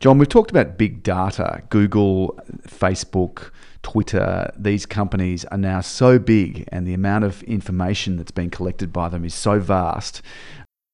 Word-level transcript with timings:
John, 0.00 0.16
we've 0.16 0.30
talked 0.30 0.50
about 0.50 0.78
big 0.78 1.02
data. 1.02 1.62
Google, 1.68 2.40
Facebook, 2.66 3.50
Twitter, 3.82 4.50
these 4.56 4.86
companies 4.86 5.44
are 5.46 5.58
now 5.58 5.82
so 5.82 6.18
big, 6.18 6.66
and 6.68 6.86
the 6.86 6.94
amount 6.94 7.24
of 7.24 7.42
information 7.42 8.16
that's 8.16 8.30
being 8.30 8.48
collected 8.48 8.94
by 8.94 9.10
them 9.10 9.26
is 9.26 9.34
so 9.34 9.60
vast. 9.60 10.22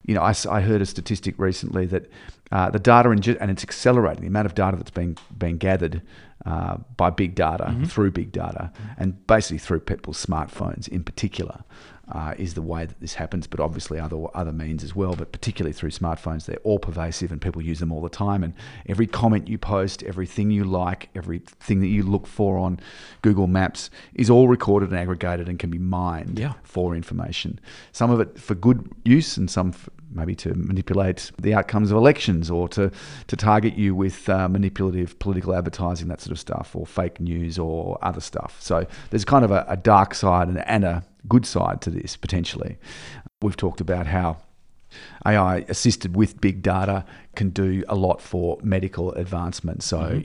You 0.05 0.15
know, 0.15 0.21
I, 0.21 0.33
I 0.49 0.59
heard 0.59 0.81
a 0.81 0.85
statistic 0.85 1.35
recently 1.37 1.85
that 1.85 2.11
uh, 2.51 2.69
the 2.69 2.79
data, 2.79 3.09
in, 3.09 3.37
and 3.37 3.49
it's 3.49 3.63
accelerating, 3.63 4.21
the 4.21 4.27
amount 4.27 4.45
of 4.45 4.55
data 4.55 4.75
that's 4.75 4.91
being, 4.91 5.17
being 5.37 5.57
gathered 5.57 6.01
uh, 6.45 6.77
by 6.97 7.09
big 7.09 7.33
data, 7.33 7.63
mm-hmm. 7.63 7.85
through 7.85 8.11
big 8.11 8.33
data, 8.33 8.71
mm-hmm. 8.73 9.01
and 9.01 9.25
basically 9.27 9.57
through 9.57 9.79
people's 9.79 10.23
smartphones 10.23 10.89
in 10.89 11.03
particular 11.03 11.63
uh, 12.11 12.33
is 12.37 12.53
the 12.53 12.61
way 12.61 12.85
that 12.85 12.99
this 12.99 13.15
happens, 13.15 13.47
but 13.47 13.59
obviously 13.59 13.99
other 13.99 14.25
other 14.33 14.53
means 14.53 14.83
as 14.83 14.95
well. 14.95 15.15
But 15.15 15.31
particularly 15.31 15.73
through 15.73 15.91
smartphones, 15.91 16.45
they're 16.45 16.57
all 16.63 16.79
pervasive 16.79 17.31
and 17.31 17.41
people 17.41 17.61
use 17.61 17.79
them 17.79 17.91
all 17.91 18.01
the 18.01 18.09
time. 18.09 18.43
And 18.43 18.53
every 18.87 19.07
comment 19.07 19.47
you 19.47 19.57
post, 19.57 20.03
everything 20.03 20.51
you 20.51 20.63
like, 20.63 21.09
everything 21.15 21.81
that 21.81 21.87
you 21.87 22.03
look 22.03 22.27
for 22.27 22.57
on 22.57 22.79
Google 23.21 23.47
Maps 23.47 23.89
is 24.13 24.29
all 24.29 24.47
recorded 24.47 24.89
and 24.89 24.97
aggregated 24.99 25.49
and 25.49 25.59
can 25.59 25.69
be 25.69 25.79
mined 25.79 26.39
yeah. 26.39 26.53
for 26.63 26.95
information. 26.95 27.59
Some 27.91 28.11
of 28.11 28.19
it 28.19 28.39
for 28.39 28.55
good 28.55 28.89
use, 29.03 29.37
and 29.37 29.49
some 29.49 29.73
maybe 30.11 30.35
to 30.35 30.53
manipulate 30.55 31.31
the 31.39 31.53
outcomes 31.53 31.91
of 31.91 31.97
elections 31.97 32.49
or 32.49 32.67
to, 32.69 32.91
to 33.27 33.35
target 33.35 33.77
you 33.77 33.93
with 33.93 34.29
uh, 34.29 34.47
manipulative 34.47 35.19
political 35.19 35.53
advertising, 35.53 36.07
that 36.07 36.21
sort 36.21 36.31
of 36.31 36.39
stuff, 36.39 36.75
or 36.75 36.85
fake 36.85 37.19
news 37.19 37.59
or 37.59 37.97
other 38.01 38.21
stuff. 38.21 38.57
So 38.59 38.87
there's 39.09 39.25
kind 39.25 39.43
of 39.43 39.51
a, 39.51 39.65
a 39.67 39.77
dark 39.77 40.15
side 40.15 40.47
and, 40.47 40.65
and 40.67 40.83
a 40.83 41.03
good 41.29 41.45
side 41.45 41.81
to 41.81 41.89
this 41.89 42.15
potentially. 42.15 42.77
We've 43.41 43.57
talked 43.57 43.81
about 43.81 44.07
how 44.07 44.37
AI 45.25 45.57
assisted 45.67 46.15
with 46.15 46.39
big 46.41 46.61
data 46.61 47.05
can 47.35 47.49
do 47.49 47.83
a 47.87 47.95
lot 47.95 48.21
for 48.21 48.57
medical 48.63 49.11
advancement. 49.13 49.83
So, 49.83 49.97
mm-hmm 49.99 50.21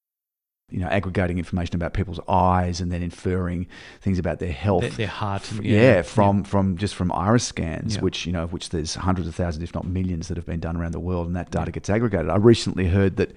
you 0.72 0.78
know, 0.78 0.88
aggregating 0.88 1.38
information 1.38 1.76
about 1.76 1.92
people's 1.92 2.18
eyes 2.28 2.80
and 2.80 2.90
then 2.90 3.02
inferring 3.02 3.66
things 4.00 4.18
about 4.18 4.38
their 4.38 4.52
health, 4.52 4.80
their, 4.80 4.90
their 4.90 5.06
heart, 5.06 5.52
yeah, 5.60 5.80
yeah 5.80 6.02
from 6.02 6.38
yeah. 6.38 6.44
from 6.44 6.78
just 6.78 6.94
from 6.94 7.12
iris 7.12 7.44
scans, 7.44 7.96
yeah. 7.96 8.00
which 8.00 8.24
you 8.24 8.32
know, 8.32 8.44
of 8.44 8.52
which 8.52 8.70
there's 8.70 8.94
hundreds 8.94 9.28
of 9.28 9.34
thousands, 9.34 9.62
if 9.62 9.74
not 9.74 9.86
millions, 9.86 10.28
that 10.28 10.36
have 10.36 10.46
been 10.46 10.60
done 10.60 10.76
around 10.76 10.92
the 10.92 11.00
world, 11.00 11.26
and 11.26 11.36
that 11.36 11.50
data 11.50 11.70
gets 11.70 11.90
aggregated. 11.90 12.30
I 12.30 12.36
recently 12.36 12.86
heard 12.86 13.16
that 13.16 13.32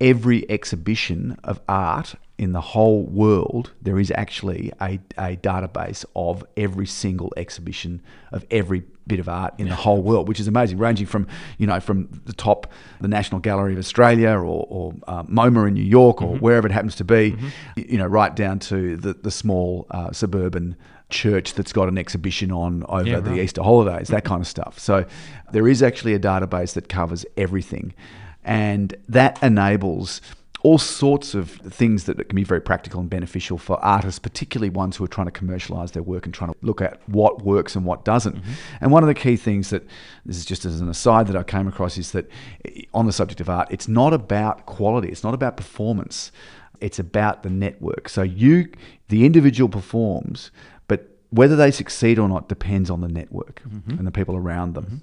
every 0.00 0.48
exhibition 0.50 1.38
of 1.44 1.60
art 1.68 2.16
in 2.42 2.50
the 2.50 2.60
whole 2.60 3.04
world, 3.04 3.70
there 3.80 4.00
is 4.00 4.12
actually 4.16 4.72
a, 4.80 4.98
a 5.16 5.36
database 5.36 6.04
of 6.16 6.44
every 6.56 6.86
single 6.86 7.32
exhibition 7.36 8.02
of 8.32 8.44
every 8.50 8.82
bit 9.06 9.20
of 9.20 9.28
art 9.28 9.54
in 9.58 9.68
the 9.68 9.76
whole 9.76 10.02
world, 10.02 10.28
which 10.28 10.40
is 10.40 10.48
amazing, 10.48 10.76
ranging 10.76 11.06
from 11.06 11.28
you 11.58 11.68
know 11.68 11.78
from 11.78 12.08
the 12.24 12.32
top, 12.32 12.66
the 13.00 13.06
National 13.06 13.40
Gallery 13.40 13.74
of 13.74 13.78
Australia 13.78 14.30
or, 14.30 14.66
or 14.68 14.92
uh, 15.06 15.22
MoMA 15.22 15.68
in 15.68 15.74
New 15.74 15.84
York 15.84 16.20
or 16.20 16.34
mm-hmm. 16.34 16.44
wherever 16.44 16.66
it 16.66 16.72
happens 16.72 16.96
to 16.96 17.04
be, 17.04 17.30
mm-hmm. 17.30 17.48
you 17.76 17.96
know, 17.96 18.06
right 18.06 18.34
down 18.34 18.58
to 18.58 18.96
the 18.96 19.14
the 19.14 19.30
small 19.30 19.86
uh, 19.92 20.10
suburban 20.10 20.74
church 21.10 21.54
that's 21.54 21.72
got 21.72 21.86
an 21.86 21.96
exhibition 21.96 22.50
on 22.50 22.84
over 22.88 23.08
yeah, 23.08 23.14
right. 23.14 23.24
the 23.24 23.40
Easter 23.40 23.62
holidays, 23.62 24.08
that 24.08 24.24
kind 24.24 24.40
of 24.40 24.48
stuff. 24.48 24.80
So 24.80 25.06
there 25.52 25.68
is 25.68 25.80
actually 25.80 26.14
a 26.14 26.18
database 26.18 26.72
that 26.72 26.88
covers 26.88 27.24
everything, 27.36 27.94
and 28.42 28.96
that 29.08 29.40
enables 29.44 30.20
all 30.62 30.78
sorts 30.78 31.34
of 31.34 31.50
things 31.50 32.04
that 32.04 32.16
can 32.28 32.36
be 32.36 32.44
very 32.44 32.60
practical 32.60 33.00
and 33.00 33.10
beneficial 33.10 33.58
for 33.58 33.82
artists, 33.84 34.20
particularly 34.20 34.70
ones 34.70 34.96
who 34.96 35.04
are 35.04 35.08
trying 35.08 35.26
to 35.26 35.32
commercialize 35.32 35.90
their 35.90 36.04
work 36.04 36.24
and 36.24 36.32
trying 36.32 36.52
to 36.52 36.58
look 36.62 36.80
at 36.80 37.00
what 37.08 37.42
works 37.42 37.74
and 37.74 37.84
what 37.84 38.04
doesn't. 38.04 38.36
Mm-hmm. 38.36 38.52
And 38.80 38.92
one 38.92 39.02
of 39.02 39.08
the 39.08 39.14
key 39.14 39.36
things 39.36 39.70
that 39.70 39.84
this 40.24 40.36
is 40.36 40.44
just 40.44 40.64
as 40.64 40.80
an 40.80 40.88
aside 40.88 41.26
that 41.26 41.36
I 41.36 41.42
came 41.42 41.66
across 41.66 41.98
is 41.98 42.12
that 42.12 42.30
eh, 42.64 42.82
on 42.94 43.06
the 43.06 43.12
subject 43.12 43.40
of 43.40 43.50
art, 43.50 43.68
it's 43.70 43.88
not 43.88 44.12
about 44.12 44.66
quality, 44.66 45.08
it's 45.08 45.24
not 45.24 45.34
about 45.34 45.56
performance, 45.56 46.30
it's 46.80 47.00
about 47.00 47.42
the 47.42 47.50
network. 47.50 48.08
So 48.08 48.22
you, 48.22 48.68
the 49.08 49.26
individual 49.26 49.68
performs, 49.68 50.52
but 50.86 51.08
whether 51.30 51.56
they 51.56 51.72
succeed 51.72 52.20
or 52.20 52.28
not 52.28 52.48
depends 52.48 52.88
on 52.88 53.00
the 53.00 53.08
network 53.08 53.62
mm-hmm. 53.68 53.98
and 53.98 54.06
the 54.06 54.12
people 54.12 54.36
around 54.36 54.74
them. 54.74 54.84
Mm-hmm. 54.84 54.96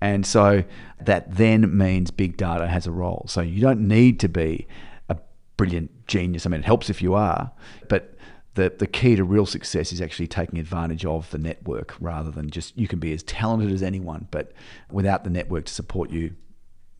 And 0.00 0.24
so 0.26 0.64
that 1.00 1.36
then 1.36 1.76
means 1.76 2.10
big 2.10 2.36
data 2.36 2.66
has 2.68 2.86
a 2.86 2.90
role. 2.90 3.26
So 3.28 3.40
you 3.40 3.60
don't 3.60 3.86
need 3.86 4.18
to 4.20 4.28
be 4.28 4.66
a 5.08 5.16
brilliant 5.56 6.06
genius. 6.06 6.46
I 6.46 6.48
mean, 6.48 6.60
it 6.60 6.66
helps 6.66 6.88
if 6.88 7.02
you 7.02 7.14
are, 7.14 7.52
but 7.88 8.14
the, 8.54 8.72
the 8.76 8.86
key 8.86 9.14
to 9.16 9.24
real 9.24 9.46
success 9.46 9.92
is 9.92 10.00
actually 10.00 10.26
taking 10.26 10.58
advantage 10.58 11.04
of 11.04 11.30
the 11.30 11.38
network 11.38 11.94
rather 12.00 12.30
than 12.30 12.50
just 12.50 12.76
you 12.76 12.88
can 12.88 12.98
be 12.98 13.12
as 13.12 13.22
talented 13.22 13.70
as 13.70 13.82
anyone, 13.82 14.26
but 14.30 14.52
without 14.90 15.24
the 15.24 15.30
network 15.30 15.66
to 15.66 15.72
support 15.72 16.10
you, 16.10 16.34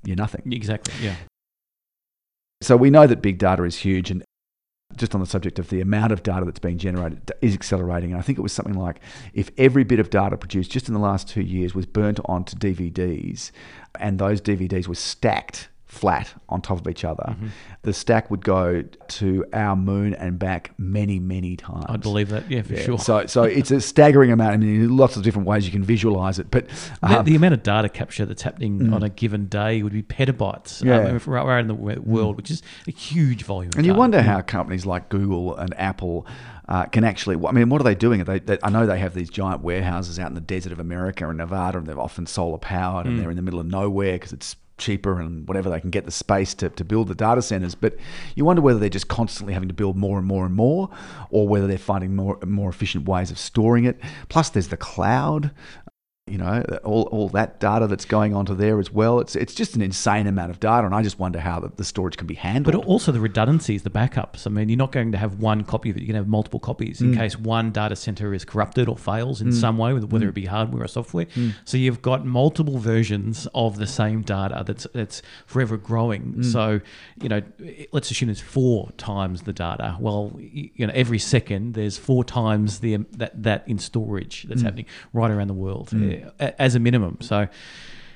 you're 0.05 0.17
nothing. 0.17 0.53
Exactly. 0.53 0.95
Yeah. 1.03 1.17
So 2.63 2.77
we 2.77 2.91
know 2.91 3.07
that 3.07 3.23
big 3.23 3.39
data 3.39 3.65
is 3.65 3.77
huge, 3.77 4.11
and 4.11 4.23
just 4.97 5.15
on 5.15 5.21
the 5.21 5.27
subject 5.27 5.59
of 5.59 5.69
the 5.71 5.81
amount 5.81 6.13
of 6.13 6.23
data 6.23 6.45
that's 6.45 6.59
being 6.59 6.79
generated 6.79 7.31
is 7.41 7.55
accelerating. 7.55 8.13
And 8.13 8.19
I 8.19 8.23
think 8.23 8.39
it 8.39 8.43
was 8.43 8.53
something 8.53 8.75
like 8.75 9.01
if 9.35 9.51
every 9.57 9.85
bit 9.85 10.01
of 10.01 10.11
data 10.11 10.37
produced 10.37 10.71
just 10.71 10.89
in 10.89 10.95
the 10.95 11.01
last 11.01 11.29
two 11.29 11.43
years 11.43 11.75
was 11.75 11.87
burnt 11.87 12.21
onto 12.25 12.57
DVDs 12.57 13.51
and 13.99 14.19
those 14.19 14.41
DVDs 14.41 14.89
were 14.89 14.95
stacked 14.95 15.69
flat 15.91 16.33
on 16.49 16.63
top 16.63 16.79
of 16.79 16.89
each 16.89 17.05
other, 17.05 17.25
mm-hmm. 17.29 17.49
the 17.83 17.93
stack 17.93 18.31
would 18.31 18.45
go 18.45 18.83
to 19.09 19.45
our 19.53 19.75
moon 19.75 20.15
and 20.15 20.39
back 20.39 20.73
many, 20.79 21.19
many 21.19 21.57
times. 21.57 21.85
I 21.89 21.97
believe 21.97 22.29
that, 22.29 22.49
yeah, 22.49 22.63
for 22.63 22.75
yeah. 22.75 22.83
sure. 22.83 22.99
So, 22.99 23.27
so 23.27 23.43
it's 23.59 23.73
a 23.73 23.81
staggering 23.81 24.31
amount. 24.31 24.55
I 24.55 24.57
mean, 24.59 24.97
lots 24.97 25.17
of 25.17 25.25
different 25.25 25.49
ways 25.49 25.67
you 25.67 25.73
can 25.73 25.83
visualize 25.83 26.39
it, 26.39 26.51
but 26.51 26.67
um, 27.03 27.25
the, 27.25 27.33
the, 27.33 27.37
amount 27.37 27.55
of 27.55 27.63
data 27.65 27.89
capture 27.89 28.25
that's 28.25 28.43
happening 28.43 28.79
mm. 28.79 28.95
on 28.95 29.03
a 29.03 29.09
given 29.09 29.47
day 29.47 29.83
would 29.83 29.93
be 29.93 30.03
petabytes. 30.03 30.85
Yeah. 30.85 31.01
Um, 31.01 31.21
right 31.27 31.61
in 31.61 31.67
the 31.67 31.75
world, 31.75 32.35
mm. 32.35 32.37
which 32.37 32.51
is 32.53 32.63
a 32.87 32.93
huge 32.93 33.43
volume. 33.43 33.73
And 33.77 33.85
you 33.85 33.95
wonder 33.95 34.23
how 34.23 34.41
companies 34.43 34.87
like 34.87 35.09
Google 35.09 35.57
and 35.57 35.75
Apple. 35.79 36.27
Uh, 36.69 36.85
can 36.85 37.03
actually, 37.03 37.35
I 37.45 37.51
mean, 37.51 37.69
what 37.69 37.81
are 37.81 37.85
they 37.85 37.97
doing? 37.97 38.23
They, 38.23 38.39
they, 38.39 38.57
I 38.63 38.71
know 38.71 38.87
they 38.87 39.01
have 39.01 39.13
these 39.13 39.29
giant 39.29 39.61
warehouses 39.61 40.21
out 40.21 40.29
in 40.29 40.35
the 40.35 40.41
desert 40.41 40.71
of 40.71 40.79
America 40.79 41.29
and 41.29 41.39
Nevada, 41.39 41.79
and 41.79 41.87
they're 41.89 41.99
often 41.99 42.27
solar 42.27 42.59
powered, 42.59 43.07
mm. 43.07 43.09
and 43.09 43.19
they're 43.19 43.31
in 43.31 43.35
the 43.35 43.43
middle 43.43 43.59
of 43.59 43.67
nowhere 43.67 44.13
because 44.13 44.33
it's 44.33 44.55
cheaper 44.81 45.21
and 45.21 45.47
whatever 45.47 45.71
they 45.71 45.81
can 45.81 45.91
get 45.91 46.05
the 46.05 46.11
space 46.11 46.55
to, 46.55 46.71
to 46.71 46.85
build 46.85 47.09
the 47.09 47.15
data 47.15 47.43
centers. 47.43 47.75
But 47.75 47.97
you 48.35 48.45
wonder 48.45 48.63
whether 48.63 48.81
they're 48.81 48.89
just 48.89 49.09
constantly 49.09 49.55
having 49.55 49.69
to 49.69 49.75
build 49.75 49.97
more 49.97 50.19
and 50.19 50.27
more 50.27 50.45
and 50.47 50.55
more, 50.55 50.91
or 51.31 51.47
whether 51.47 51.67
they're 51.67 51.79
finding 51.79 52.17
more 52.17 52.39
more 52.45 52.71
efficient 52.71 53.09
ways 53.09 53.31
of 53.31 53.39
storing 53.39 53.85
it. 53.85 54.01
Plus, 54.29 54.51
there's 54.51 54.69
the 54.69 54.77
cloud 54.77 55.53
you 56.31 56.39
know, 56.39 56.63
all, 56.85 57.03
all 57.11 57.29
that 57.31 57.59
data 57.59 57.87
that's 57.87 58.05
going 58.05 58.35
onto 58.35 58.55
there 58.55 58.79
as 58.79 58.93
well. 58.93 59.21
It's 59.21 59.35
it's 59.35 59.55
just 59.55 59.75
an 59.75 59.83
insane 59.83 60.27
amount 60.27 60.51
of 60.51 60.61
data, 60.61 60.87
and 60.87 60.95
I 60.95 61.03
just 61.03 61.19
wonder 61.19 61.41
how 61.41 61.61
the, 61.61 61.69
the, 61.75 61.85
storage 61.85 62.17
can 62.17 62.27
be 62.27 62.35
handled. 62.35 62.75
But 62.75 62.87
also 62.87 63.11
the 63.11 63.21
redundancies, 63.21 63.83
the 63.83 63.91
backups. 63.91 64.47
I 64.47 64.51
mean, 64.51 64.69
you're 64.69 64.79
not 64.79 64.93
going 64.93 65.13
to 65.13 65.19
have 65.19 65.41
one 65.41 65.65
copy 65.65 65.91
of 65.91 65.97
it; 65.97 66.01
you 66.01 66.07
can 66.07 66.15
have 66.15 66.29
multiple 66.29 66.61
copies 66.61 67.01
in 67.01 67.13
mm. 67.13 67.17
case 67.17 67.37
one 67.37 67.73
data 67.73 67.97
center 67.97 68.33
is 68.33 68.45
corrupted 68.45 68.89
or 68.89 68.97
fails 68.97 69.41
in 69.41 69.49
mm. 69.49 69.55
some 69.55 69.77
way, 69.77 69.93
whether 69.93 70.07
mm. 70.07 70.29
it 70.29 70.35
be 70.35 70.47
hardware 70.47 70.85
or 70.85 70.89
software. 70.89 71.27
Mm. 71.27 71.55
So 71.65 71.77
you've 71.77 72.03
got 72.03 72.25
multiple 72.25 72.79
versions 72.79 73.49
of 73.55 73.79
the 73.79 73.87
same 73.87 74.23
data 74.23 74.63
that's 74.65 74.87
that's 74.95 75.23
forever 75.47 75.77
growing. 75.77 76.35
Mm. 76.35 76.45
So 76.45 76.81
you 77.21 77.29
know, 77.29 77.43
let's 77.93 78.11
assume 78.11 78.31
it's 78.31 78.41
four 78.41 78.91
times 78.93 79.43
the 79.43 79.53
data. 79.53 79.97
Well, 79.99 80.33
you 80.39 80.87
know, 80.87 80.93
every 80.95 81.19
second 81.19 81.75
there's 81.75 81.99
four 81.99 82.23
times 82.23 82.81
the 82.81 82.99
that 83.13 83.43
that 83.43 83.67
in 83.67 83.79
storage 83.79 84.45
that's 84.45 84.63
mm. 84.63 84.65
happening 84.65 84.87
right 85.13 85.31
around 85.31 85.49
the 85.49 85.55
world 85.55 85.91
as 86.39 86.75
a 86.75 86.79
minimum. 86.79 87.19
So 87.21 87.49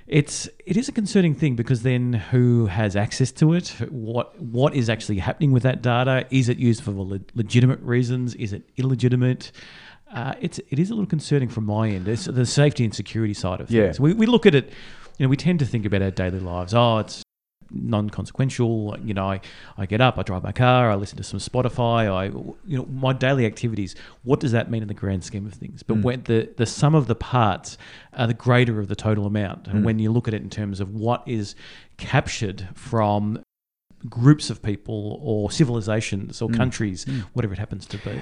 it's 0.07 0.49
it 0.67 0.77
is 0.77 0.89
a 0.89 0.93
concerning 0.93 1.35
thing 1.35 1.57
because 1.57 1.83
then 1.83 2.13
who 2.13 2.67
has 2.67 2.95
access 2.95 3.33
to 3.33 3.55
it? 3.55 3.69
What 3.91 4.39
what 4.41 4.75
is 4.75 4.91
actually 4.91 5.19
happening 5.19 5.53
with 5.53 5.63
that 5.63 5.83
data? 5.83 6.27
Is 6.31 6.49
it 6.49 6.59
used 6.59 6.83
for 6.83 6.91
legitimate 7.35 7.81
reasons? 7.81 8.35
Is 8.35 8.53
it 8.53 8.69
illegitimate? 8.77 9.51
Uh, 10.13 10.35
it's 10.41 10.61
it 10.69 10.79
is 10.79 10.91
a 10.91 10.95
little 10.95 11.09
concerning 11.09 11.49
from 11.49 11.65
my 11.65 11.89
end. 11.89 12.07
It's 12.07 12.27
the 12.27 12.47
safety 12.47 12.85
and 12.85 12.95
security 12.95 13.35
side 13.35 13.61
of 13.61 13.69
things. 13.69 13.99
Yeah. 13.99 14.03
We 14.03 14.13
we 14.13 14.27
look 14.27 14.47
at 14.47 14.55
it. 14.55 14.71
You 15.19 15.27
know, 15.27 15.31
we 15.31 15.37
tend 15.37 15.61
to 15.61 15.67
think 15.67 15.87
about 15.87 16.03
our 16.03 16.11
daily 16.11 16.41
lives. 16.41 16.75
Oh, 16.75 16.99
it's 16.99 17.24
non-consequential. 17.71 18.97
You 19.03 19.15
know, 19.15 19.27
I, 19.31 19.41
I 19.77 19.87
get 19.87 20.01
up, 20.01 20.19
I 20.19 20.23
drive 20.23 20.43
my 20.43 20.53
car, 20.53 20.91
I 20.91 20.95
listen 20.95 21.17
to 21.19 21.25
some 21.25 21.41
Spotify. 21.41 22.13
I, 22.13 22.27
you 22.67 22.79
know, 22.79 22.87
my 22.87 23.13
daily 23.13 23.47
activities. 23.47 23.95
What 24.23 24.41
does 24.41 24.53
that 24.53 24.71
mean 24.71 24.83
in 24.83 24.89
the 24.89 24.95
grand 24.95 25.25
scheme 25.25 25.47
of 25.47 25.55
things? 25.55 25.83
But 25.83 25.99
mm. 25.99 26.03
when 26.03 26.23
the 26.25 26.53
the 26.57 26.67
sum 26.67 26.95
of 26.95 27.07
the 27.07 27.15
parts 27.15 27.77
are 28.13 28.27
the 28.27 28.35
greater 28.35 28.81
of 28.81 28.89
the 28.89 28.97
total 28.97 29.27
amount, 29.27 29.69
and 29.69 29.81
mm. 29.81 29.85
when 29.85 29.99
you 29.99 30.13
look 30.13 30.29
at 30.29 30.35
it 30.35 30.43
in 30.43 30.51
terms 30.51 30.81
of 30.81 30.95
what 30.95 31.23
is 31.27 31.55
captured 31.97 32.69
from 32.75 33.43
groups 34.09 34.51
of 34.51 34.63
people 34.63 35.19
or 35.23 35.51
civilizations 35.51 36.43
or 36.43 36.49
mm. 36.49 36.57
countries, 36.57 37.05
mm. 37.05 37.23
whatever 37.33 37.55
it 37.55 37.59
happens 37.59 37.87
to 37.87 37.99
be. 37.99 38.21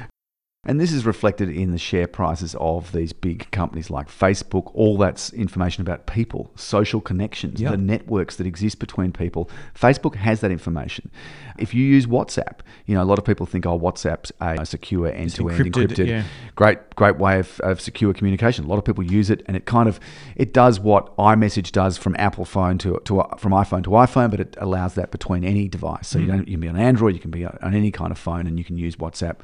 And 0.64 0.81
this 0.81 0.93
is 0.93 1.05
reflected 1.05 1.49
in 1.49 1.73
the 1.73 1.79
share 1.79 2.06
prices 2.06 2.55
of 2.61 2.93
these 2.93 3.12
big 3.12 3.50
companies 3.50 3.91
like 3.91 4.09
Facebook. 4.09 4.70
All 4.75 4.97
that's 4.97 5.32
information 5.32 5.81
about 5.81 6.06
people, 6.06 6.53
social 6.55 7.00
connections, 7.00 7.61
Yep. 7.61 7.73
the 7.73 7.76
networks 7.76 8.37
that 8.37 8.47
exist 8.47 8.79
between 8.79 9.11
people. 9.11 9.50
Facebook 9.75 10.14
has 10.14 10.41
that 10.41 10.53
information. 10.53 11.11
If 11.59 11.75
you 11.75 11.85
use 11.85 12.06
WhatsApp, 12.06 12.61
you 12.87 12.94
know, 12.94 13.03
a 13.03 13.05
lot 13.05 13.19
of 13.19 13.25
people 13.25 13.44
think, 13.44 13.67
oh, 13.67 13.76
WhatsApp's 13.76 14.31
a 14.41 14.64
secure 14.64 15.09
end 15.09 15.35
to 15.35 15.49
end 15.49 15.59
encrypted, 15.59 15.88
encrypted. 15.88 16.06
yeah. 16.06 16.23
Great, 16.55 16.94
great 16.94 17.19
way 17.19 17.41
of, 17.41 17.58
of 17.58 17.81
secure 17.81 18.15
communication. 18.15 18.65
A 18.65 18.69
lot 18.69 18.79
of 18.79 18.85
people 18.85 19.03
use 19.03 19.31
it, 19.31 19.43
and 19.47 19.56
it 19.56 19.65
kind 19.65 19.88
of 19.88 19.99
it 20.37 20.53
does 20.53 20.79
what 20.79 21.17
iMessage 21.17 21.73
does 21.73 21.99
from 21.99 22.15
Apple 22.20 22.44
phone 22.44 22.79
to, 22.79 23.00
to 23.06 23.25
from 23.37 23.50
iPhone 23.50 23.82
to 23.82 23.91
iPhone, 23.91 24.31
but 24.31 24.38
it 24.38 24.56
allows 24.61 24.94
that 24.94 25.11
between 25.11 25.43
any 25.43 25.67
device. 25.67 26.06
So 26.06 26.20
you 26.20 26.26
hmm. 26.26 26.37
don't 26.37 26.47
you 26.47 26.55
can 26.55 26.61
be 26.61 26.69
on 26.69 26.76
Android, 26.76 27.15
you 27.15 27.20
can 27.20 27.32
be 27.32 27.44
on 27.44 27.75
any 27.75 27.91
kind 27.91 28.12
of 28.12 28.19
phone, 28.19 28.47
and 28.47 28.58
you 28.58 28.65
can 28.65 28.79
use 28.79 28.94
WhatsApp, 28.94 29.38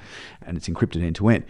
and 0.46 0.56
it's 0.56 0.68
encrypted 0.68 1.07
end 1.08 1.16
to 1.16 1.28
end. 1.28 1.44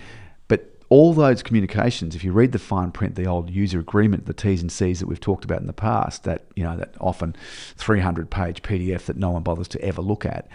But 0.48 0.74
all 0.88 1.12
those 1.12 1.42
communications, 1.42 2.16
if 2.16 2.24
you 2.24 2.32
read 2.32 2.52
the 2.52 2.58
fine 2.58 2.90
print, 2.90 3.14
the 3.14 3.26
old 3.26 3.50
user 3.50 3.78
agreement, 3.78 4.24
the 4.26 4.32
T's 4.32 4.62
and 4.62 4.72
C's 4.72 5.00
that 5.00 5.06
we've 5.06 5.20
talked 5.20 5.44
about 5.44 5.60
in 5.60 5.66
the 5.66 5.72
past, 5.74 6.24
that 6.24 6.46
you 6.56 6.64
know 6.64 6.76
that 6.76 6.94
often 7.00 7.36
300 7.76 8.30
page 8.30 8.62
PDF 8.62 9.02
that 9.02 9.16
no 9.16 9.30
one 9.30 9.42
bothers 9.42 9.68
to 9.68 9.82
ever 9.82 10.00
look 10.00 10.24
at. 10.24 10.48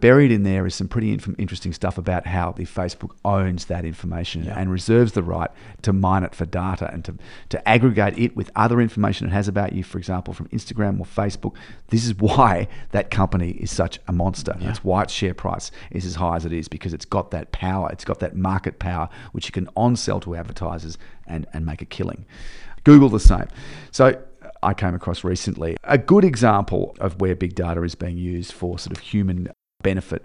Buried 0.00 0.32
in 0.32 0.42
there 0.42 0.66
is 0.66 0.74
some 0.74 0.88
pretty 0.88 1.12
inf- 1.12 1.38
interesting 1.38 1.72
stuff 1.72 1.96
about 1.96 2.26
how 2.26 2.50
the 2.50 2.64
Facebook 2.64 3.12
owns 3.24 3.66
that 3.66 3.84
information 3.84 4.46
and 4.48 4.70
reserves 4.70 5.12
the 5.12 5.22
right 5.22 5.50
to 5.82 5.92
mine 5.92 6.24
it 6.24 6.34
for 6.34 6.44
data 6.44 6.90
and 6.92 7.04
to, 7.04 7.14
to 7.48 7.68
aggregate 7.68 8.18
it 8.18 8.36
with 8.36 8.50
other 8.56 8.80
information 8.80 9.28
it 9.28 9.30
has 9.30 9.46
about 9.46 9.72
you, 9.72 9.84
for 9.84 9.96
example, 9.98 10.34
from 10.34 10.48
Instagram 10.48 10.98
or 10.98 11.06
Facebook. 11.06 11.54
This 11.88 12.04
is 12.04 12.14
why 12.16 12.66
that 12.90 13.10
company 13.10 13.52
is 13.52 13.70
such 13.70 14.00
a 14.08 14.12
monster. 14.12 14.54
That's 14.58 14.82
why 14.82 15.04
its 15.04 15.12
share 15.12 15.32
price 15.32 15.70
is 15.92 16.04
as 16.04 16.16
high 16.16 16.36
as 16.36 16.44
it 16.44 16.52
is 16.52 16.66
because 16.66 16.92
it's 16.92 17.04
got 17.04 17.30
that 17.30 17.52
power, 17.52 17.88
it's 17.92 18.04
got 18.04 18.18
that 18.18 18.34
market 18.34 18.80
power, 18.80 19.08
which 19.30 19.46
you 19.46 19.52
can 19.52 19.68
on 19.76 19.94
sell 19.94 20.18
to 20.20 20.34
advertisers 20.34 20.98
and, 21.26 21.46
and 21.52 21.64
make 21.64 21.80
a 21.80 21.86
killing. 21.86 22.26
Google 22.82 23.08
the 23.08 23.20
same. 23.20 23.46
So 23.92 24.20
I 24.60 24.74
came 24.74 24.94
across 24.94 25.22
recently 25.22 25.76
a 25.84 25.98
good 25.98 26.24
example 26.24 26.96
of 26.98 27.20
where 27.20 27.36
big 27.36 27.54
data 27.54 27.82
is 27.84 27.94
being 27.94 28.18
used 28.18 28.52
for 28.52 28.78
sort 28.78 28.96
of 28.96 29.02
human 29.02 29.50
benefit. 29.84 30.24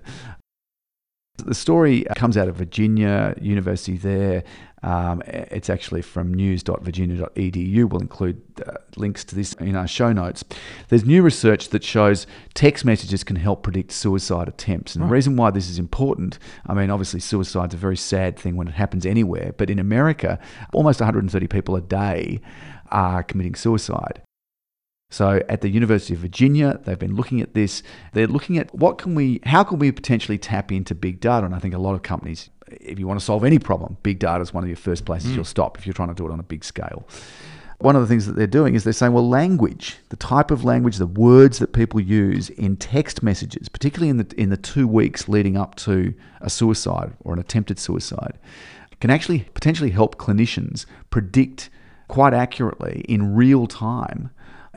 The 1.45 1.55
story 1.55 2.05
comes 2.15 2.37
out 2.37 2.47
of 2.47 2.55
Virginia 2.55 3.33
University 3.39 3.97
there. 3.97 4.43
Um, 4.81 5.21
it's 5.25 5.69
actually 5.69 6.01
from 6.01 6.33
news.virginia.edu. 6.33 7.89
We'll 7.89 8.01
include 8.01 8.41
uh, 8.65 8.73
links 8.95 9.23
to 9.25 9.35
this 9.35 9.53
in 9.53 9.75
our 9.75 9.87
show 9.87 10.11
notes. 10.11 10.43
There's 10.87 11.05
new 11.05 11.21
research 11.21 11.69
that 11.69 11.83
shows 11.83 12.27
text 12.53 12.85
messages 12.85 13.23
can 13.23 13.35
help 13.35 13.63
predict 13.63 13.91
suicide 13.91 14.47
attempts. 14.47 14.95
And 14.95 15.03
the 15.03 15.09
reason 15.09 15.35
why 15.35 15.51
this 15.51 15.69
is 15.69 15.79
important, 15.79 16.39
I 16.65 16.73
mean, 16.73 16.89
obviously, 16.89 17.19
suicide's 17.19 17.73
a 17.73 17.77
very 17.77 17.97
sad 17.97 18.37
thing 18.37 18.55
when 18.55 18.67
it 18.67 18.73
happens 18.73 19.05
anywhere, 19.05 19.53
but 19.57 19.69
in 19.69 19.79
America, 19.79 20.39
almost 20.73 20.99
130 20.99 21.47
people 21.47 21.75
a 21.75 21.81
day 21.81 22.41
are 22.91 23.23
committing 23.23 23.55
suicide. 23.55 24.21
So 25.11 25.41
at 25.49 25.61
the 25.61 25.69
University 25.69 26.13
of 26.13 26.19
Virginia, 26.19 26.79
they've 26.83 26.99
been 26.99 27.15
looking 27.15 27.41
at 27.41 27.55
this. 27.55 27.81
They're 28.13 28.27
looking 28.27 28.57
at 28.57 28.73
what 28.75 28.99
can 28.99 29.15
we, 29.15 29.41
how 29.43 29.63
can 29.63 29.79
we 29.79 29.91
potentially 29.91 30.37
tap 30.37 30.71
into 30.71 30.93
big 30.93 31.19
data? 31.19 31.45
And 31.45 31.55
I 31.55 31.59
think 31.59 31.73
a 31.73 31.79
lot 31.79 31.95
of 31.95 32.03
companies, 32.03 32.49
if 32.67 32.99
you 32.99 33.07
want 33.07 33.19
to 33.19 33.25
solve 33.25 33.43
any 33.43 33.57
problem, 33.57 33.97
big 34.03 34.19
data 34.19 34.41
is 34.41 34.53
one 34.53 34.63
of 34.63 34.69
your 34.69 34.77
first 34.77 35.05
places 35.05 35.31
mm. 35.31 35.35
you'll 35.35 35.45
stop 35.45 35.79
if 35.79 35.87
you're 35.87 35.93
trying 35.93 36.09
to 36.09 36.13
do 36.13 36.27
it 36.27 36.31
on 36.31 36.39
a 36.39 36.43
big 36.43 36.63
scale. 36.63 37.07
One 37.79 37.95
of 37.95 38.01
the 38.01 38.07
things 38.07 38.27
that 38.27 38.35
they're 38.35 38.45
doing 38.45 38.75
is 38.75 38.83
they're 38.83 38.93
saying, 38.93 39.13
well, 39.13 39.27
language, 39.27 39.97
the 40.09 40.17
type 40.17 40.51
of 40.51 40.65
language, 40.65 40.97
the 40.97 41.07
words 41.07 41.59
that 41.59 41.71
people 41.71 41.99
use 42.01 42.49
in 42.51 42.75
text 42.75 43.23
messages, 43.23 43.69
particularly 43.69 44.09
in 44.09 44.17
the 44.17 44.27
in 44.37 44.49
the 44.49 44.57
two 44.57 44.85
weeks 44.85 45.29
leading 45.29 45.55
up 45.55 45.75
to 45.75 46.13
a 46.41 46.49
suicide 46.49 47.13
or 47.21 47.31
an 47.31 47.39
attempted 47.39 47.79
suicide, 47.79 48.37
can 48.99 49.09
actually 49.09 49.47
potentially 49.53 49.91
help 49.91 50.17
clinicians 50.17 50.85
predict 51.09 51.69
quite 52.09 52.33
accurately 52.33 53.05
in 53.07 53.33
real 53.33 53.65
time 53.65 54.29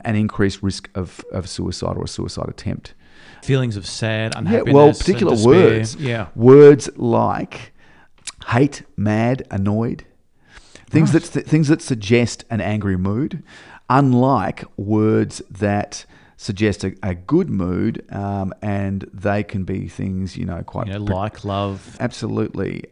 an 0.03 0.15
increased 0.15 0.61
risk 0.61 0.89
of, 0.95 1.23
of 1.31 1.47
suicide 1.49 1.97
or 1.97 2.03
a 2.03 2.07
suicide 2.07 2.47
attempt. 2.49 2.93
Feelings 3.41 3.75
of 3.75 3.85
sad, 3.85 4.33
Yeah, 4.49 4.61
well, 4.61 4.93
particular 4.93 5.35
words. 5.35 5.95
Yeah. 5.95 6.27
Words 6.35 6.89
like 6.95 7.73
hate, 8.47 8.83
mad, 8.95 9.45
annoyed. 9.51 10.05
Things 10.89 11.11
that 11.13 11.23
things 11.23 11.69
that 11.69 11.81
suggest 11.81 12.45
an 12.51 12.61
angry 12.61 12.97
mood, 12.97 13.41
unlike 13.89 14.63
words 14.77 15.41
that 15.49 16.05
suggest 16.37 16.83
a, 16.83 16.95
a 17.01 17.15
good 17.15 17.49
mood, 17.49 18.05
um, 18.13 18.53
and 18.61 19.09
they 19.11 19.43
can 19.43 19.63
be 19.63 19.87
things 19.87 20.37
you 20.37 20.45
know 20.45 20.61
quite 20.61 20.87
You 20.87 20.99
know, 20.99 21.05
pre- 21.05 21.15
like, 21.15 21.43
love, 21.43 21.97
absolutely 21.99 22.85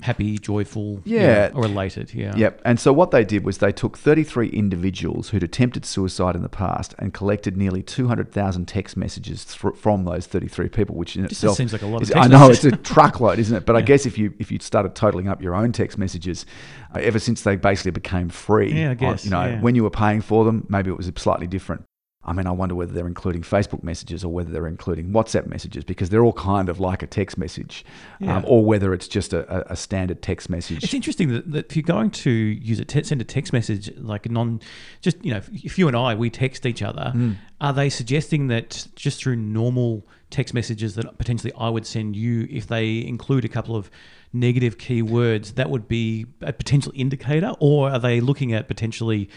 happy, 0.00 0.38
joyful, 0.38 1.00
Yeah. 1.04 1.50
or 1.54 1.64
elated. 1.64 2.14
Yeah. 2.14 2.32
Yep. 2.36 2.60
And 2.64 2.78
so 2.78 2.92
what 2.92 3.10
they 3.10 3.24
did 3.24 3.44
was 3.44 3.58
they 3.58 3.72
took 3.72 3.98
33 3.98 4.48
individuals 4.48 5.30
who'd 5.30 5.42
attempted 5.42 5.84
suicide 5.84 6.36
in 6.36 6.42
the 6.42 6.48
past 6.48 6.94
and 7.00 7.12
collected 7.12 7.56
nearly 7.56 7.82
200,000 7.82 8.66
text 8.66 8.96
messages 8.96 9.42
thr 9.44 9.70
from 9.70 10.04
those 10.04 10.26
33 10.26 10.68
people, 10.68 10.94
which 10.94 11.16
in 11.16 11.22
Just 11.22 11.32
itself 11.32 11.56
seems 11.56 11.72
like 11.72 11.82
a 11.82 11.86
lot 11.86 11.96
of 12.02 12.02
is- 12.10 12.14
I 12.14 12.28
know 12.28 12.48
it's 12.48 12.64
a 12.64 12.70
truckload, 12.76 13.38
isn't 13.40 13.56
it? 13.56 13.66
But 13.66 13.74
I 13.76 13.80
guess 13.82 14.06
if 14.06 14.16
you 14.16 14.32
if 14.38 14.52
you 14.52 14.58
started 14.60 14.94
totaling 14.94 15.26
up 15.28 15.42
your 15.42 15.54
own 15.54 15.72
text 15.72 15.98
messages, 15.98 16.46
uh, 16.94 17.00
ever 17.00 17.18
since 17.18 17.42
they 17.42 17.56
basically 17.56 17.90
became 17.90 18.28
free, 18.28 18.72
Yeah, 18.72 18.86
I 18.86 18.90
on- 18.90 18.96
guess, 18.96 19.24
you 19.24 19.30
know, 19.32 19.44
yeah. 19.46 19.60
when 19.60 19.74
you 19.74 19.82
were 19.82 19.90
paying 19.90 20.20
for 20.20 20.44
them, 20.44 20.64
maybe 20.68 20.90
it 20.90 20.96
was 20.96 21.10
slightly 21.16 21.46
different. 21.48 21.82
I 22.28 22.32
mean, 22.34 22.46
I 22.46 22.50
wonder 22.50 22.74
whether 22.74 22.92
they're 22.92 23.06
including 23.06 23.40
Facebook 23.42 23.82
messages 23.82 24.22
or 24.22 24.30
whether 24.32 24.50
they're 24.50 24.68
including 24.68 25.12
WhatsApp 25.12 25.46
messages 25.46 25.82
because 25.82 26.10
they're 26.10 26.22
all 26.22 26.34
kind 26.34 26.68
of 26.68 26.78
like 26.78 27.02
a 27.02 27.06
text 27.06 27.38
message, 27.38 27.84
Yeah. 28.20 28.36
um, 28.36 28.44
or 28.46 28.64
whether 28.64 28.92
it's 28.92 29.08
just 29.08 29.32
a, 29.32 29.72
a, 29.72 29.76
standard 29.76 30.20
text 30.20 30.50
message. 30.50 30.84
It's 30.84 30.92
interesting 30.92 31.28
that, 31.30 31.50
that 31.52 31.66
if 31.70 31.76
you're 31.76 31.82
going 31.82 32.10
to 32.10 32.30
use 32.30 32.78
a 32.80 32.84
te- 32.84 33.02
send 33.02 33.22
a 33.22 33.24
text 33.24 33.52
message 33.54 33.90
like 33.96 34.26
a 34.26 34.28
non, 34.28 34.60
just 35.00 35.24
you 35.24 35.32
know, 35.32 35.40
if, 35.52 35.78
you 35.78 35.88
and 35.88 35.96
I 35.96 36.14
we 36.14 36.28
text 36.28 36.66
each 36.66 36.82
other, 36.82 37.10
Hmm. 37.12 37.32
are 37.62 37.72
they 37.72 37.88
suggesting 37.88 38.48
that 38.48 38.86
just 38.94 39.22
through 39.22 39.36
normal 39.36 40.06
text 40.30 40.52
messages 40.52 40.94
that 40.96 41.16
potentially 41.16 41.52
I 41.58 41.70
would 41.70 41.86
send 41.86 42.14
you, 42.14 42.46
if 42.50 42.66
they 42.66 42.98
include 43.06 43.46
a 43.46 43.48
couple 43.48 43.74
of 43.74 43.90
negative 44.34 44.76
keywords, 44.76 45.54
that 45.54 45.70
would 45.70 45.88
be 45.88 46.26
a 46.42 46.52
potential 46.52 46.92
indicator, 46.94 47.54
or 47.58 47.88
are 47.90 47.98
they 47.98 48.20
looking 48.20 48.52
at 48.52 48.68
potentially? 48.68 49.30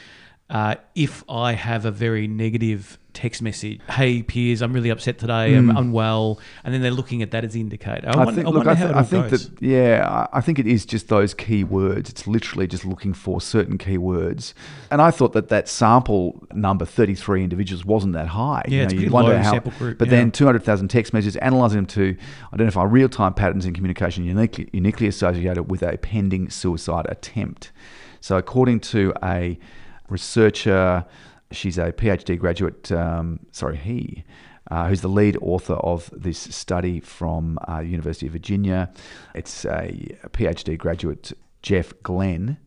Uh, 0.52 0.76
if 0.96 1.24
I 1.30 1.54
have 1.54 1.86
a 1.86 1.92
very 1.92 2.28
negative 2.28 3.00
text 3.14 3.42
message, 3.42 3.80
hey 3.90 4.22
Piers, 4.22 4.62
I'm 4.62 4.74
really 4.74 4.90
upset 4.90 5.18
today, 5.18 5.56
I'm 5.56 5.70
unwell, 5.76 6.40
and 6.66 6.74
then 6.74 6.82
they're 6.82 6.92
looking 6.92 7.22
at 7.22 7.32
that 7.32 7.46
as 7.46 7.56
indicator. 7.56 8.08
I, 8.10 8.12
Hmm. 8.14 8.20
I 8.20 8.26
wonder, 8.26 8.36
think, 8.36 8.48
I 8.48 8.52
look, 8.52 8.68
I, 8.68 8.74
how 8.76 8.86
th- 8.88 8.96
it 8.96 9.00
I 9.00 9.04
think 9.04 9.30
goes. 9.30 9.50
that 9.50 9.62
yeah, 9.62 10.28
I 10.34 10.42
think 10.42 10.60
it 10.60 10.68
is 10.68 10.86
just 10.86 11.08
those 11.08 11.34
key 11.34 11.64
words. 11.64 12.10
It's 12.10 12.28
literally 12.28 12.68
just 12.68 12.84
looking 12.84 13.14
for 13.14 13.40
certain 13.40 13.78
key 13.78 13.98
words. 13.98 14.54
And 14.90 15.02
I 15.02 15.10
thought 15.10 15.32
that 15.34 15.48
that 15.50 15.70
sample 15.70 16.46
number, 16.54 16.84
thirty 16.86 17.16
three 17.16 17.44
individuals, 17.44 17.86
wasn't 17.86 18.12
that 18.14 18.28
high. 18.28 18.66
Yeah, 18.68 18.84
it's 18.84 18.94
you'd 18.94 19.00
pretty 19.00 19.14
wonder 19.14 19.34
low 19.36 19.44
sample 19.44 19.72
group, 19.78 19.98
But 20.00 20.10
yeah. 20.10 20.16
then 20.18 20.32
two 20.32 20.46
hundred 20.46 20.64
thousand 20.66 20.90
text 20.90 21.14
messages, 21.14 21.38
analysing 21.42 21.78
them 21.78 21.86
to 21.88 22.18
identify 22.54 22.84
real 22.84 23.08
time 23.08 23.34
patterns 23.34 23.66
in 23.66 23.74
communication 23.74 24.26
uniquely, 24.26 24.70
uniquely 24.74 25.08
associated 25.08 25.64
with 25.72 25.82
a 25.82 25.98
pending 25.98 26.50
suicide 26.50 27.06
attempt. 27.08 27.72
So 28.20 28.38
according 28.38 28.82
to 28.82 29.14
a 29.24 29.58
researcher, 30.12 31.06
she's 31.52 31.78
a 31.78 31.92
PhD 31.92 32.38
graduate. 32.38 32.92
Um, 32.92 33.40
sorry, 33.52 33.78
he 33.78 34.24
uh, 34.72 34.88
who's 34.88 35.02
the 35.02 35.10
lead 35.10 35.38
author 35.42 35.74
of 35.74 36.10
this 36.16 36.40
study 36.40 37.00
from 37.02 37.60
uh, 37.68 37.80
University 37.80 38.28
of 38.28 38.32
Virginia. 38.32 38.90
It's 39.36 39.66
a, 39.66 40.18
PhD 40.32 40.78
graduate, 40.78 41.34
Jeff 41.62 41.94
Glenn. 42.02 42.58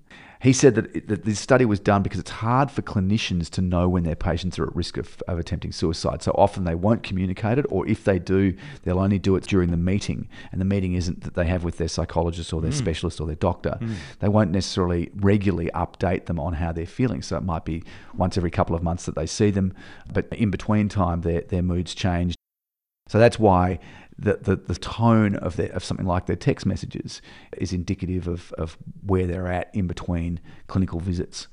He 0.45 0.53
said 0.53 0.75
that, 0.75 1.09
that 1.09 1.25
this 1.25 1.41
study 1.41 1.65
was 1.65 1.81
done 1.81 2.03
because 2.03 2.21
it's 2.21 2.31
hard 2.31 2.71
for 2.71 2.83
clinicians 2.83 3.49
to 3.49 3.63
know 3.63 3.89
when 3.89 4.03
their 4.03 4.15
patients 4.15 4.59
are 4.59 4.65
at 4.65 4.77
risk 4.77 4.99
of, 4.99 5.23
of 5.27 5.39
attempting 5.39 5.73
suicide. 5.73 6.23
So 6.23 6.33
often 6.33 6.65
they 6.65 6.75
won't 6.75 7.03
communicate 7.03 7.57
it, 7.57 7.65
or 7.71 7.89
if 7.89 8.05
they 8.05 8.19
do, 8.19 8.55
they'll 8.83 8.99
only 8.99 9.19
do 9.19 9.37
it 9.37 9.45
during 9.45 9.71
the 9.71 9.79
meeting. 9.79 10.29
And 10.53 10.61
the 10.61 10.67
meeting 10.67 10.93
isn't 10.93 11.23
that 11.23 11.33
they 11.33 11.47
have 11.47 11.65
with 11.65 11.79
their 11.79 11.89
psychologist 11.89 12.53
or 12.53 12.61
their 12.61 12.73
mm. 12.73 12.77
specialist 12.79 13.23
or 13.23 13.27
their 13.27 13.37
doctor. 13.37 13.79
Mm. 13.81 13.95
They 14.21 14.29
won't 14.29 14.51
necessarily 14.51 15.11
regularly 15.15 15.71
update 15.75 16.27
them 16.27 16.39
on 16.39 16.53
how 16.53 16.73
they're 16.73 16.85
feeling. 16.85 17.23
So 17.23 17.39
it 17.39 17.43
might 17.43 17.65
be 17.65 17.83
once 18.15 18.37
every 18.37 18.51
couple 18.51 18.77
of 18.77 18.83
months 18.83 19.07
that 19.07 19.15
they 19.15 19.25
see 19.25 19.51
them, 19.51 19.73
but 20.13 20.27
in 20.31 20.51
between 20.51 20.91
time, 20.91 21.23
their, 21.23 21.41
their 21.41 21.63
moods 21.63 21.95
change. 21.95 22.35
So 23.09 23.19
that's 23.19 23.39
why 23.39 23.81
the, 24.19 24.39
the, 24.41 24.57
the 24.57 24.75
tone 24.75 25.37
of, 25.37 25.57
their, 25.57 25.71
of 25.73 25.85
something 25.85 26.07
like 26.07 26.27
their 26.27 26.37
text 26.37 26.67
messages 26.67 27.21
is 27.57 27.73
indicative 27.73 28.29
of, 28.29 28.53
of 28.53 28.77
where 29.05 29.27
they're 29.27 29.49
at 29.49 29.71
in 29.75 29.87
between 29.87 30.41
clinical 30.67 31.01
visits. 31.01 31.49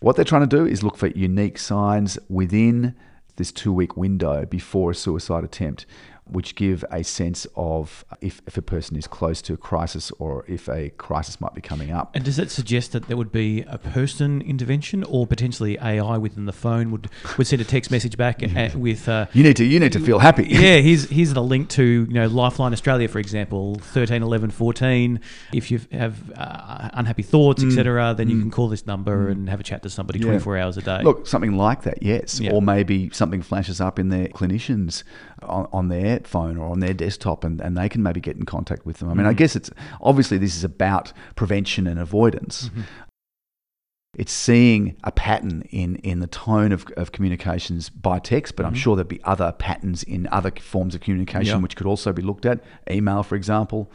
What 0.00 0.16
they're 0.16 0.24
trying 0.24 0.48
to 0.48 0.56
do 0.56 0.66
is 0.66 0.82
look 0.82 0.96
for 0.96 1.08
unique 1.08 1.58
signs 1.58 2.18
within 2.28 2.94
this 3.36 3.50
two 3.50 3.72
week 3.72 3.96
window 3.96 4.44
before 4.44 4.90
a 4.90 4.94
suicide 4.94 5.44
attempt. 5.44 5.86
Which 6.30 6.54
give 6.54 6.84
a 6.90 7.02
sense 7.02 7.46
of 7.56 8.04
if, 8.20 8.40
if 8.46 8.56
a 8.56 8.62
person 8.62 8.96
is 8.96 9.06
close 9.06 9.40
to 9.42 9.54
a 9.54 9.56
crisis 9.56 10.10
or 10.18 10.44
if 10.48 10.68
a 10.68 10.90
crisis 10.90 11.40
might 11.40 11.54
be 11.54 11.60
coming 11.60 11.90
up. 11.90 12.14
And 12.14 12.24
does 12.24 12.36
that 12.36 12.50
suggest 12.50 12.92
that 12.92 13.08
there 13.08 13.16
would 13.16 13.32
be 13.32 13.62
a 13.62 13.78
person 13.78 14.40
intervention 14.42 15.04
or 15.04 15.26
potentially 15.26 15.78
AI 15.78 16.16
within 16.18 16.46
the 16.46 16.52
phone 16.52 16.90
would, 16.90 17.08
would 17.36 17.46
send 17.46 17.62
a 17.62 17.64
text 17.64 17.90
message 17.90 18.16
back 18.16 18.42
with 18.74 19.08
uh, 19.08 19.26
you 19.32 19.42
need 19.42 19.56
to 19.56 19.64
you 19.64 19.80
need 19.80 19.92
to 19.92 20.00
feel 20.00 20.18
happy. 20.18 20.46
Yeah, 20.58 20.78
here's 20.78 21.08
here's 21.08 21.32
the 21.34 21.42
link 21.42 21.68
to 21.70 21.82
you 21.84 22.06
know 22.14 22.26
Lifeline 22.26 22.72
Australia 22.72 23.08
for 23.08 23.18
example 23.18 23.76
13 23.76 24.22
11 24.22 24.50
14 24.50 25.20
if 25.52 25.70
you 25.70 25.80
have 25.92 26.16
uh, 26.36 26.90
unhappy 26.94 27.22
thoughts 27.22 27.62
Mm. 27.62 27.68
etc 27.68 28.14
then 28.16 28.28
you 28.28 28.38
can 28.40 28.50
call 28.50 28.68
this 28.68 28.86
number 28.86 29.28
and 29.28 29.48
have 29.48 29.60
a 29.60 29.62
chat 29.62 29.82
to 29.82 29.90
somebody 29.90 30.18
24 30.18 30.58
hours 30.58 30.76
a 30.76 30.82
day. 30.82 31.02
Look, 31.02 31.26
something 31.26 31.56
like 31.56 31.82
that, 31.82 32.02
yes. 32.02 32.40
Yeah. 32.40 32.52
Or 32.52 32.62
maybe 32.62 33.10
something 33.10 33.42
flashes 33.42 33.80
up 33.80 33.98
in 33.98 34.08
their 34.08 34.26
clinicians 34.28 35.02
on, 35.42 35.68
on 35.72 35.88
their 36.18 36.28
phone 36.28 36.56
or 36.56 36.70
on 36.70 36.80
their 36.80 36.94
desktop 36.94 37.44
and, 37.44 37.60
and 37.60 37.76
they 37.76 37.88
can 37.88 38.02
maybe 38.02 38.20
get 38.20 38.36
in 38.36 38.44
contact 38.44 38.84
with 38.86 38.98
them. 38.98 39.08
I 39.08 39.14
mean, 39.14 39.18
Mm-hmm. 39.20 39.30
I 39.30 39.34
guess 39.34 39.56
it's 39.56 39.70
obviously 40.00 40.38
this 40.38 40.56
is 40.56 40.64
about 40.64 41.12
prevention 41.36 41.86
and 41.86 41.98
avoidance. 42.00 42.68
Mm-hmm. 42.68 42.82
It's 44.16 44.32
seeing 44.32 44.96
a 45.04 45.12
pattern 45.12 45.62
in, 45.70 45.96
in 45.96 46.18
the 46.18 46.26
tone 46.26 46.72
of, 46.72 46.86
of 46.96 47.12
communications 47.12 47.88
by 47.88 48.18
text, 48.18 48.56
but 48.56 48.66
I'm 48.66 48.74
sure 48.74 48.96
there'd 48.96 49.06
be 49.06 49.22
other 49.22 49.52
patterns 49.52 50.02
in 50.02 50.26
other 50.32 50.50
forms 50.60 50.94
of 50.94 51.02
communication 51.02 51.28
Mm-hmm. 51.52 51.58
Yeah. 51.58 51.62
which 51.62 51.76
could 51.76 51.86
also 51.86 52.12
be 52.12 52.22
looked 52.22 52.44
at. 52.46 52.64
Email, 52.90 53.22
for 53.22 53.36
example, 53.36 53.92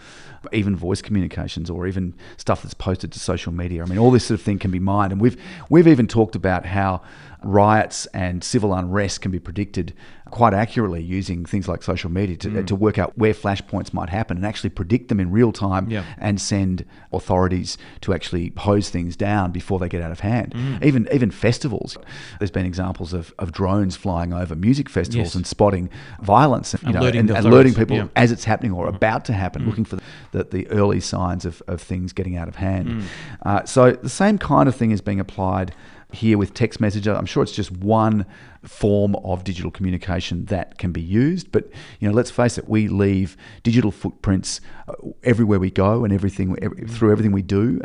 even 0.53 0.75
voice 0.77 1.01
communications, 1.01 1.69
or 1.69 1.87
even 1.87 2.13
stuff 2.37 2.61
that's 2.61 2.75
posted 2.75 3.11
to 3.11 3.19
social 3.19 3.51
media. 3.51 3.83
I 3.83 3.85
mean, 3.87 3.97
all 3.97 4.11
this 4.11 4.25
sort 4.25 4.39
of 4.39 4.45
thing 4.45 4.59
can 4.59 4.71
be 4.71 4.79
mined, 4.79 5.11
and 5.11 5.19
we've 5.19 5.35
we've 5.69 5.87
even 5.87 6.07
talked 6.07 6.35
about 6.35 6.65
how 6.65 7.01
riots 7.43 8.05
and 8.07 8.43
civil 8.43 8.73
unrest 8.73 9.21
can 9.21 9.31
be 9.31 9.39
predicted 9.39 9.93
quite 10.31 10.53
accurately 10.53 11.01
using 11.03 11.45
things 11.45 11.67
like 11.67 11.83
social 11.83 12.09
media 12.09 12.35
to, 12.35 12.49
Mm. 12.49 12.65
to 12.65 12.75
work 12.75 12.97
out 12.97 13.15
where 13.15 13.33
flashpoints 13.35 13.93
might 13.93 14.09
happen 14.09 14.35
and 14.35 14.45
actually 14.45 14.71
predict 14.71 15.09
them 15.09 15.19
in 15.19 15.29
real 15.29 15.51
time 15.51 15.87
Yeah. 15.91 16.03
and 16.17 16.41
send 16.41 16.85
authorities 17.11 17.77
to 18.01 18.15
actually 18.15 18.51
hose 18.57 18.89
things 18.89 19.15
down 19.15 19.51
before 19.51 19.77
they 19.77 19.87
get 19.87 20.01
out 20.01 20.11
of 20.11 20.21
hand. 20.21 20.53
Mm. 20.55 20.83
Even 20.83 21.07
even 21.13 21.29
festivals. 21.29 21.97
There's 22.39 22.49
been 22.49 22.65
examples 22.65 23.13
of, 23.13 23.31
of 23.37 23.51
drones 23.51 23.95
flying 23.95 24.33
over 24.33 24.55
music 24.55 24.89
festivals 24.89 25.27
Yes. 25.29 25.35
and 25.35 25.45
spotting 25.45 25.89
violence, 26.23 26.73
you 26.83 26.93
know, 26.93 27.01
Alerting 27.01 27.19
and, 27.19 27.29
and 27.31 27.45
alerting 27.45 27.75
people 27.75 27.97
yeah. 27.97 28.03
Mm. 28.03 28.09
as 28.15 28.31
it's 28.31 28.45
happening 28.45 28.71
or 28.71 28.87
about 28.87 29.25
to 29.25 29.33
happen, 29.33 29.67
looking 29.67 29.85
for 29.85 29.99
the, 30.31 30.43
the 30.45 30.67
early 30.69 30.99
signs 30.99 31.45
of, 31.45 31.61
of 31.67 31.79
things 31.79 32.11
getting 32.11 32.37
out 32.37 32.47
of 32.47 32.55
hand. 32.55 32.87
Mm. 32.87 33.03
Uh, 33.45 33.65
so 33.65 33.91
the 33.91 34.09
same 34.09 34.39
kind 34.39 34.67
of 34.67 34.75
thing 34.75 34.89
is 34.89 35.01
being 35.01 35.19
applied 35.19 35.75
here 36.13 36.37
with 36.37 36.53
text 36.53 36.79
messenger. 36.79 37.13
I'm 37.13 37.25
sure 37.25 37.43
it's 37.43 37.51
just 37.51 37.71
one 37.71 38.25
form 38.63 39.15
of 39.17 39.43
digital 39.43 39.71
communication 39.71 40.45
that 40.45 40.77
can 40.77 40.91
be 40.91 41.01
used, 41.01 41.51
but 41.51 41.69
you 41.99 42.07
know, 42.07 42.13
let's 42.13 42.31
face 42.31 42.57
it, 42.57 42.69
we 42.69 42.87
leave 42.87 43.35
digital 43.63 43.91
footprints 43.91 44.61
uh, 44.87 44.93
everywhere 45.23 45.59
we 45.59 45.71
go 45.71 46.03
and 46.03 46.13
everything 46.13 46.55
through 46.87 47.11
everything 47.11 47.31
we 47.31 47.41
do. 47.41 47.81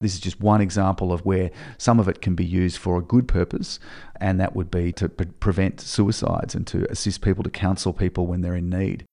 This 0.00 0.14
is 0.14 0.20
just 0.20 0.40
one 0.40 0.60
example 0.60 1.12
of 1.12 1.24
where 1.24 1.50
some 1.78 1.98
of 1.98 2.08
it 2.08 2.20
can 2.20 2.34
be 2.34 2.44
used 2.44 2.76
for 2.76 2.98
a 2.98 3.02
good 3.02 3.26
purpose, 3.26 3.78
and 4.20 4.38
that 4.38 4.54
would 4.54 4.70
be 4.70 4.92
to 4.92 5.08
pre- 5.08 5.26
prevent 5.26 5.80
suicides 5.80 6.54
and 6.54 6.66
to 6.66 6.90
assist 6.90 7.22
people 7.22 7.42
to 7.44 7.50
counsel 7.50 7.92
people 7.92 8.26
when 8.26 8.42
they're 8.42 8.56
in 8.56 8.68
need. 8.68 9.06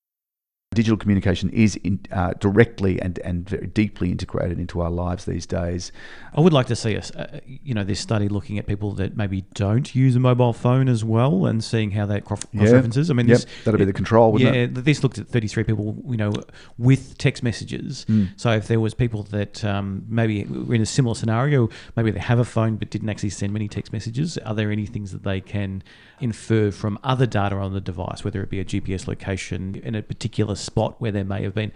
Digital 0.73 0.95
communication 0.95 1.49
is 1.49 1.75
in, 1.83 1.99
uh, 2.13 2.31
directly 2.39 2.97
and, 3.01 3.19
and 3.25 3.49
very 3.49 3.67
deeply 3.67 4.09
integrated 4.09 4.57
into 4.57 4.79
our 4.79 4.89
lives 4.89 5.25
these 5.25 5.45
days. 5.45 5.91
I 6.33 6.39
would 6.39 6.53
like 6.53 6.67
to 6.67 6.77
see 6.77 6.95
us, 6.95 7.11
uh, 7.11 7.41
you 7.45 7.73
know, 7.73 7.83
this 7.83 7.99
study 7.99 8.29
looking 8.29 8.57
at 8.57 8.67
people 8.67 8.93
that 8.93 9.17
maybe 9.17 9.41
don't 9.53 9.93
use 9.93 10.15
a 10.15 10.21
mobile 10.21 10.53
phone 10.53 10.87
as 10.87 11.03
well 11.03 11.45
and 11.45 11.61
seeing 11.61 11.91
how 11.91 12.05
that 12.05 12.23
cross 12.23 12.43
Yeah. 12.53 12.71
references. 12.71 13.11
I 13.11 13.15
mean, 13.15 13.27
Yep, 13.27 13.37
this, 13.39 13.45
that'd 13.65 13.79
be 13.79 13.83
the 13.83 13.91
control, 13.91 14.31
wouldn't 14.31 14.55
yeah, 14.55 14.61
it? 14.61 14.85
this 14.85 15.03
looked 15.03 15.17
at 15.17 15.27
33 15.27 15.65
people, 15.65 16.01
you 16.07 16.15
know, 16.15 16.31
with 16.77 17.17
text 17.17 17.43
messages. 17.43 18.05
Hmm. 18.05 18.27
So 18.37 18.51
if 18.51 18.69
there 18.69 18.79
was 18.79 18.93
people 18.93 19.23
that 19.23 19.65
um, 19.65 20.05
maybe 20.07 20.45
were 20.45 20.75
in 20.75 20.81
a 20.81 20.85
similar 20.85 21.15
scenario, 21.15 21.67
maybe 21.97 22.11
they 22.11 22.19
have 22.21 22.39
a 22.39 22.45
phone 22.45 22.77
but 22.77 22.89
didn't 22.89 23.09
actually 23.09 23.31
send 23.31 23.51
many 23.51 23.67
text 23.67 23.91
messages, 23.91 24.37
are 24.37 24.55
there 24.55 24.71
any 24.71 24.85
things 24.85 25.11
that 25.11 25.23
they 25.23 25.41
can 25.41 25.83
infer 26.21 26.71
from 26.71 26.97
other 27.03 27.25
data 27.25 27.57
on 27.57 27.73
the 27.73 27.81
device, 27.81 28.23
whether 28.23 28.41
it 28.41 28.49
be 28.49 28.61
a 28.61 28.63
GPS 28.65 29.05
location 29.05 29.75
in 29.83 29.95
a 29.95 30.01
particular 30.01 30.55
spot 30.61 30.99
where 31.01 31.11
there 31.11 31.23
may 31.25 31.43
have 31.43 31.53
been 31.53 31.71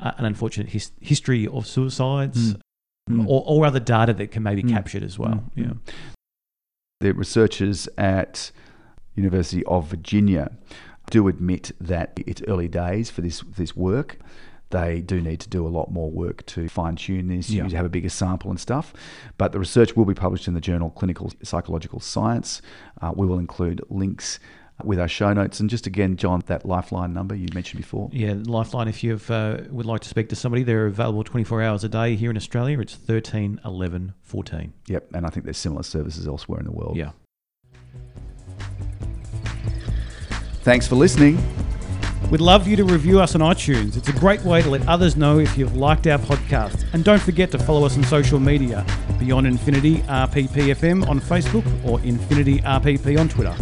uh, 0.00 0.12
an 0.18 0.24
unfortunate 0.24 0.68
his- 0.70 0.92
history 1.00 1.46
of 1.46 1.66
suicides? 1.66 2.52
Hmm. 3.08 3.26
Or, 3.28 3.44
or 3.46 3.66
other 3.66 3.80
data 3.80 4.14
that 4.14 4.30
can 4.30 4.42
maybe 4.42 4.62
captured 4.62 5.02
as 5.02 5.18
well. 5.18 5.44
Mm. 5.56 5.66
Yeah. 5.66 5.92
the 7.00 7.12
researchers 7.12 7.86
at 7.98 8.50
University 9.14 9.62
of 9.66 9.88
Virginia 9.88 10.50
do 11.10 11.28
admit 11.28 11.72
that 11.80 12.18
it's 12.26 12.40
early 12.48 12.66
days 12.66 13.10
for 13.10 13.20
this 13.20 13.42
this 13.56 13.76
work. 13.76 14.18
They 14.70 15.02
do 15.02 15.20
need 15.20 15.38
to 15.40 15.48
do 15.50 15.66
a 15.66 15.68
lot 15.68 15.92
more 15.92 16.10
work 16.10 16.44
to 16.46 16.66
fine 16.68 16.96
tune 16.96 17.28
this, 17.28 17.50
Yeah. 17.50 17.68
to 17.68 17.76
have 17.76 17.84
a 17.84 17.90
bigger 17.90 18.08
sample 18.08 18.50
and 18.50 18.58
stuff. 18.58 18.94
But 19.36 19.52
the 19.52 19.58
research 19.58 19.94
will 19.94 20.06
be 20.06 20.14
published 20.14 20.48
in 20.48 20.54
the 20.54 20.60
journal 20.60 20.88
Clinical 20.90 21.30
Psychological 21.42 22.00
Science. 22.00 22.62
Uh, 23.02 23.12
we 23.14 23.26
will 23.26 23.38
include 23.38 23.82
links 23.90 24.40
with 24.82 24.98
our 24.98 25.08
show 25.08 25.32
notes. 25.32 25.60
And 25.60 25.70
just 25.70 25.86
again, 25.86 26.16
John, 26.16 26.42
that 26.46 26.66
lifeline 26.66 27.12
number 27.12 27.34
you 27.34 27.48
mentioned 27.54 27.80
before. 27.80 28.08
Yeah, 28.12 28.34
Lifeline, 28.44 28.88
if 28.88 29.04
you 29.04 29.20
uh, 29.28 29.62
would 29.70 29.86
like 29.86 30.00
to 30.00 30.08
speak 30.08 30.28
to 30.30 30.36
somebody, 30.36 30.62
they're 30.62 30.86
available 30.86 31.22
24 31.22 31.62
hours 31.62 31.84
a 31.84 31.88
day 31.88 32.16
here 32.16 32.30
in 32.30 32.36
Australia. 32.36 32.80
It's 32.80 32.94
13 32.94 33.60
11 33.64 34.14
14. 34.22 34.72
Yep, 34.86 35.08
and 35.14 35.26
I 35.26 35.30
think 35.30 35.44
there's 35.44 35.58
similar 35.58 35.82
services 35.82 36.26
elsewhere 36.26 36.58
in 36.58 36.66
the 36.66 36.72
world. 36.72 36.96
Yeah. 36.96 37.10
Thanks 40.62 40.86
for 40.86 40.96
listening. 40.96 41.38
We'd 42.30 42.40
love 42.40 42.66
you 42.66 42.74
to 42.76 42.84
review 42.84 43.20
us 43.20 43.34
on 43.34 43.42
iTunes. 43.42 43.98
It's 43.98 44.08
a 44.08 44.12
great 44.12 44.40
way 44.42 44.62
to 44.62 44.70
let 44.70 44.88
others 44.88 45.14
know 45.14 45.38
if 45.38 45.58
you've 45.58 45.76
liked 45.76 46.06
our 46.06 46.18
podcast. 46.18 46.86
And 46.94 47.04
don't 47.04 47.20
forget 47.20 47.50
to 47.50 47.58
follow 47.58 47.84
us 47.84 47.98
on 47.98 48.04
social 48.04 48.40
media 48.40 48.84
Beyond 49.18 49.46
Infinity 49.46 49.98
RPPFM 49.98 51.06
on 51.06 51.20
Facebook 51.20 51.66
or 51.84 52.00
Infinity 52.00 52.60
RPP 52.60 53.20
on 53.20 53.28
Twitter. 53.28 53.54